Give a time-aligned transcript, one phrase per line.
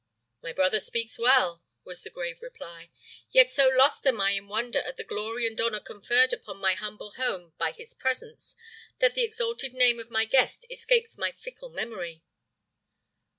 [0.41, 2.89] "My brother speaks well," was the grave reply;
[3.29, 6.73] "yet so lost am I in wonder at the glory and honor conferred upon my
[6.73, 8.55] humble home by his presence,
[8.97, 12.23] that the exalted name of my guest escapes my fickle memory."